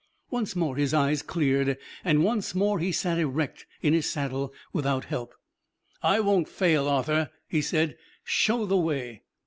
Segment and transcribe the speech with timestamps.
[0.31, 5.05] Once more his eyes cleared and once more he sat erect in his saddle without
[5.05, 5.35] help.
[6.01, 7.97] "I won't fail, Arthur," he said.
[8.25, 9.21] "Show the way."